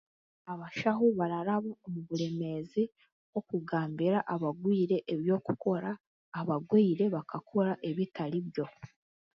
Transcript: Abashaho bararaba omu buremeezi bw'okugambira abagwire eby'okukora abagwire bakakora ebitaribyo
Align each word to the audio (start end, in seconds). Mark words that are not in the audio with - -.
Abashaho 0.53 1.05
bararaba 1.19 1.69
omu 1.85 1.99
buremeezi 2.07 2.83
bw'okugambira 3.29 4.17
abagwire 4.33 4.97
eby'okukora 5.13 5.91
abagwire 6.39 7.05
bakakora 7.15 7.71
ebitaribyo 7.89 8.65